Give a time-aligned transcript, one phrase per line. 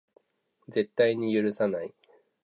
[0.67, 1.93] 絶対に許さない